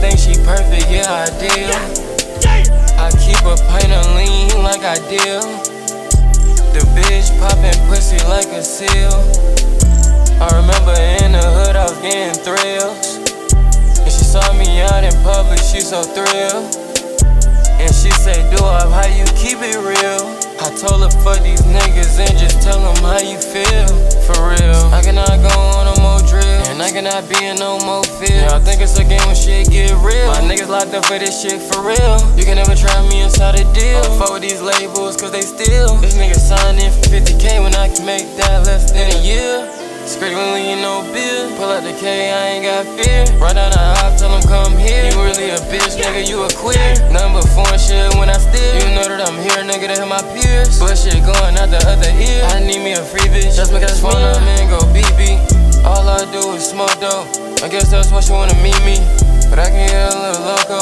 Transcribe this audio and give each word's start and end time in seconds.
think 0.00 0.18
she 0.18 0.34
perfect, 0.44 0.86
yeah, 0.90 1.10
I 1.10 1.26
deal. 1.42 1.74
I 2.98 3.10
keep 3.18 3.42
a 3.42 3.58
pint 3.66 3.90
of 3.90 4.06
lean 4.14 4.62
like 4.62 4.82
I 4.86 4.94
deal. 5.10 5.42
The 6.70 6.82
bitch 6.94 7.34
poppin' 7.40 7.74
pussy 7.88 8.18
like 8.28 8.46
a 8.54 8.62
seal. 8.62 9.10
I 10.38 10.46
remember 10.54 10.94
in 11.22 11.32
the 11.32 11.42
hood, 11.42 11.74
I 11.74 11.84
was 11.90 11.98
getting 11.98 12.38
thrills. 12.46 13.18
And 13.98 14.12
she 14.12 14.24
saw 14.24 14.52
me 14.54 14.80
out 14.82 15.02
in 15.02 15.14
public, 15.22 15.58
she 15.58 15.80
so 15.80 16.02
thrilled. 16.02 16.70
And 17.82 17.94
she 17.94 18.10
say, 18.22 18.38
Do 18.54 18.62
up, 18.64 18.90
how 18.90 19.06
you 19.06 19.24
keep 19.34 19.58
it 19.62 19.78
real? 19.82 20.22
I 20.62 20.70
told 20.78 21.02
her, 21.02 21.10
fuck 21.22 21.42
these 21.42 21.62
niggas 21.62 22.18
and 22.18 22.38
just 22.38 22.62
tell 22.62 22.78
them 22.78 23.02
how 23.02 23.18
you 23.18 23.38
feel. 23.38 23.86
For 24.26 24.50
real. 24.50 24.94
I 24.94 25.02
cannot 25.02 25.38
go 25.42 25.67
And 26.88 27.06
I 27.06 27.20
be 27.28 27.36
in 27.44 27.60
no 27.60 27.78
more 27.86 28.02
fear. 28.18 28.48
Y'all 28.48 28.58
think 28.58 28.80
it's 28.80 28.98
a 28.98 29.04
game 29.04 29.22
when 29.28 29.36
shit 29.36 29.70
get 29.70 29.92
real. 30.02 30.26
My 30.34 30.42
niggas 30.42 30.66
locked 30.66 30.90
up 30.96 31.04
for 31.04 31.14
this 31.20 31.36
shit 31.36 31.60
for 31.60 31.84
real. 31.84 32.18
You 32.34 32.42
can 32.42 32.56
never 32.56 32.74
try 32.74 32.90
me 33.06 33.22
inside 33.22 33.54
a 33.54 33.62
deal. 33.70 34.02
I 34.02 34.10
fuck 34.18 34.32
with 34.32 34.42
these 34.42 34.58
labels 34.58 35.14
cause 35.14 35.30
they 35.30 35.46
steal. 35.46 35.94
This 36.02 36.18
nigga 36.18 36.34
signed 36.34 36.80
in 36.80 36.90
for 36.90 37.06
50k 37.12 37.62
when 37.62 37.76
I 37.78 37.86
can 37.92 38.02
make 38.02 38.26
that 38.40 38.66
less 38.66 38.90
than 38.90 39.14
a 39.14 39.20
year. 39.22 39.68
Screaming 40.08 40.50
when 40.50 40.64
you 40.64 40.74
no 40.82 41.06
bill. 41.14 41.54
Pull 41.54 41.70
out 41.70 41.84
the 41.84 41.94
K, 42.02 42.34
I 42.34 42.58
ain't 42.58 42.64
got 42.66 42.82
fear. 42.98 43.22
Run 43.38 43.54
down 43.54 43.70
the 43.70 43.84
hop, 44.02 44.18
tell 44.18 44.34
him 44.34 44.42
come 44.48 44.74
here. 44.74 45.12
You 45.12 45.22
really 45.22 45.54
a 45.54 45.60
bitch, 45.70 45.94
nigga, 46.00 46.26
you 46.26 46.42
a 46.42 46.50
queer. 46.58 46.98
Nothing 47.14 47.36
but 47.36 47.46
foreign 47.54 47.78
shit 47.78 48.10
when 48.18 48.26
I 48.26 48.42
steal. 48.42 48.74
You 48.82 48.96
know 48.98 49.06
that 49.06 49.22
I'm 49.22 49.38
here, 49.38 49.62
nigga, 49.62 49.92
to 49.92 50.02
hit 50.02 50.08
my 50.08 50.24
peers. 50.34 50.80
But 50.82 50.98
shit 50.98 51.22
going 51.22 51.54
out 51.54 51.70
the 51.70 51.78
other 51.86 52.10
ear. 52.10 52.42
I 52.50 52.58
need 52.58 52.82
me 52.82 52.98
a 52.98 53.04
free 53.06 53.28
bitch. 53.30 53.54
Just 53.54 53.70
because 53.70 54.00
phone 54.02 54.18
up 54.18 54.42
and 54.42 54.66
go 54.66 54.82
beep. 54.90 55.08
All 55.84 56.08
I 56.08 56.24
do 56.32 56.52
is 56.54 56.70
smoke 56.70 56.94
dope. 57.00 57.26
I 57.62 57.68
guess 57.68 57.90
that's 57.90 58.10
what 58.10 58.24
she 58.24 58.32
wanna 58.32 58.54
meet 58.62 58.78
me. 58.82 58.98
But 59.50 59.58
I 59.58 59.70
can 59.70 59.86
get 59.86 60.12
a 60.12 60.18
little 60.18 60.42
loco. 60.46 60.80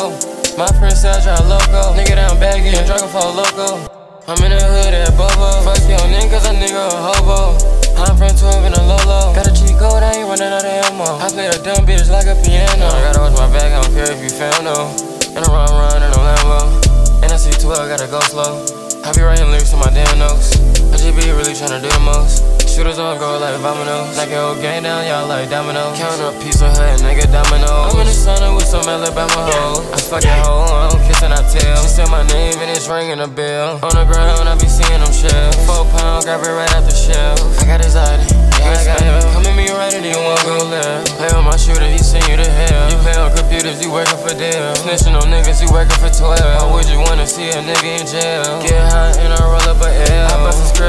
My 0.56 0.69
friend 0.78 0.97
said 0.97 1.27
I 1.27 1.36
loco. 1.48 1.92
Nigga 1.98 2.16
down 2.16 2.38
bad 2.38 2.62
getting 2.62 2.84
drunk 2.86 3.11
for 3.11 3.27
loco. 3.28 3.84
I'm 4.27 4.42
in 4.42 4.50
the 4.50 4.58
hood 4.58 4.92
at 4.92 5.14
Bobo. 5.14 5.62
Fuck 5.62 5.86
your 5.88 6.03
nigga, 6.11 6.34
cause 6.34 6.47
a 6.47 6.53
nigga 6.53 6.83
a 6.83 6.98
hobo. 6.98 7.77
I'm 7.97 8.12
from 8.19 8.28
12 8.28 8.66
in 8.66 8.75
a 8.75 8.83
Lolo. 8.84 9.33
Got 9.33 9.48
a 9.48 9.55
cheat 9.56 9.78
code, 9.78 10.03
I 10.03 10.20
ain't 10.20 10.28
running 10.28 10.53
out 10.53 10.66
of 10.66 10.84
ammo. 10.84 11.16
I 11.16 11.31
play 11.33 11.47
a 11.47 11.56
dumb 11.62 11.86
bitch 11.86 12.10
like 12.10 12.27
a 12.27 12.36
piano. 12.44 12.92
I 12.92 13.00
gotta 13.06 13.20
watch 13.25 13.38
my 13.38 13.48
back, 13.48 13.72
I 13.72 13.81
don't 13.81 13.94
care 13.94 14.10
if 14.12 14.20
you 14.20 14.28
found 14.28 14.69
no. 14.69 14.92
In 15.33 15.41
a 15.41 15.48
run, 15.48 15.70
run, 15.72 16.03
in 16.03 16.12
a 16.12 16.20
Lambo. 16.20 17.22
And 17.22 17.33
I 17.33 17.36
see 17.36 17.56
12, 17.56 17.88
gotta 17.88 18.06
go 18.06 18.20
slow. 18.20 18.66
I 19.00 19.12
be 19.16 19.22
writing 19.22 19.48
lyrics 19.48 19.72
in 19.72 19.78
my 19.78 19.88
damn 19.88 20.19
notes. 20.19 20.75
I 20.97 20.98
just 20.98 21.12
be 21.12 21.28
really 21.28 21.52
tryna 21.52 21.84
do 21.84 21.92
the 21.92 22.00
most. 22.08 22.41
Shooters 22.72 22.97
on 22.97 23.20
go 23.20 23.36
like 23.36 23.61
dominoes. 23.61 24.16
Like 24.16 24.33
a 24.33 24.41
whole 24.41 24.56
gang 24.56 24.80
down, 24.89 25.05
y'all 25.05 25.28
like 25.28 25.53
dominoes. 25.53 25.92
Count 26.00 26.25
up 26.25 26.33
piece 26.41 26.64
of 26.64 26.72
her, 26.72 26.97
nigga 27.05 27.28
domino. 27.28 27.69
I'm 27.69 28.00
in 28.00 28.08
the 28.08 28.16
sauna 28.16 28.56
with 28.56 28.64
some 28.64 28.88
Alabama 28.88 29.44
hoes. 29.44 29.84
I 29.92 30.00
fucking 30.00 30.41
hoe, 30.41 30.88
I'm 30.88 30.97
kissing 31.05 31.36
her 31.36 31.44
tail. 31.53 31.77
She 31.84 32.00
said 32.00 32.08
my 32.08 32.25
name 32.33 32.56
and 32.64 32.72
it's 32.72 32.88
ringing 32.88 33.20
a 33.20 33.28
bell. 33.28 33.77
On 33.84 33.92
the 33.92 34.08
ground, 34.08 34.48
I 34.48 34.56
be 34.56 34.64
seeing 34.72 35.05
them 35.05 35.12
shells. 35.12 35.53
Four 35.69 35.84
pound, 35.92 36.25
grab 36.25 36.41
it 36.41 36.48
right 36.48 36.72
out 36.72 36.88
the 36.88 36.97
shelf. 36.97 37.44
I 37.60 37.69
got 37.69 37.84
anxiety, 37.84 38.33
yeah, 38.56 38.72
I 38.72 38.84
got 38.88 39.00
help. 39.05 39.36
Come 39.36 39.53
at 39.53 39.53
me 39.53 39.69
right 39.77 39.92
and 39.92 40.00
you 40.00 40.16
won't 40.16 40.41
go 40.48 40.64
left. 40.64 41.12
Play 41.20 41.28
with 41.28 41.44
my 41.44 41.60
shooter, 41.60 41.84
he 41.84 42.00
send 42.00 42.25
you 42.25 42.41
to 42.41 42.48
hell. 42.48 42.88
You 42.88 42.97
play 43.05 43.20
on 43.20 43.36
computers, 43.36 43.84
you 43.84 43.92
working 43.92 44.16
for 44.16 44.33
Dell. 44.33 44.72
Snitching 44.81 45.12
on 45.12 45.28
niggas, 45.28 45.60
you 45.60 45.69
working 45.69 46.00
for 46.00 46.08
12. 46.08 46.41
Why 46.41 46.64
would 46.72 46.88
you 46.88 47.05
wanna 47.05 47.28
see 47.28 47.53
a 47.53 47.60
nigga 47.60 48.00
in 48.00 48.06
jail? 48.08 48.45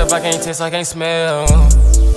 Script, 0.08 0.14
I 0.14 0.32
can't 0.32 0.44
taste, 0.44 0.62
I 0.62 0.70
can't 0.70 0.88
smell. 0.88 2.17